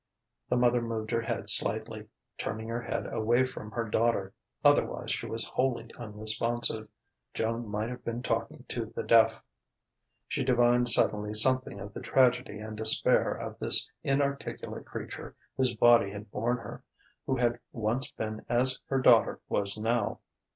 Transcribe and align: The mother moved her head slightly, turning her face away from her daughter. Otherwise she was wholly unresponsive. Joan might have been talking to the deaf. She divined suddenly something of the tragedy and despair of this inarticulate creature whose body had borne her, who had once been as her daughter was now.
The 0.49 0.57
mother 0.57 0.81
moved 0.81 1.11
her 1.11 1.21
head 1.21 1.47
slightly, 1.47 2.07
turning 2.35 2.69
her 2.69 2.81
face 2.81 3.05
away 3.15 3.45
from 3.45 3.69
her 3.69 3.87
daughter. 3.87 4.33
Otherwise 4.65 5.11
she 5.11 5.27
was 5.27 5.45
wholly 5.45 5.91
unresponsive. 5.95 6.87
Joan 7.35 7.67
might 7.67 7.89
have 7.89 8.03
been 8.03 8.23
talking 8.23 8.65
to 8.69 8.87
the 8.87 9.03
deaf. 9.03 9.43
She 10.27 10.43
divined 10.43 10.89
suddenly 10.89 11.35
something 11.35 11.79
of 11.79 11.93
the 11.93 12.01
tragedy 12.01 12.57
and 12.57 12.75
despair 12.75 13.31
of 13.33 13.59
this 13.59 13.87
inarticulate 14.01 14.87
creature 14.87 15.35
whose 15.55 15.75
body 15.75 16.09
had 16.09 16.31
borne 16.31 16.57
her, 16.57 16.83
who 17.27 17.35
had 17.35 17.59
once 17.71 18.11
been 18.11 18.43
as 18.49 18.79
her 18.87 18.99
daughter 18.99 19.39
was 19.49 19.77
now. 19.77 20.19